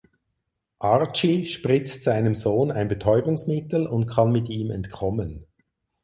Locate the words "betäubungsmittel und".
2.87-4.07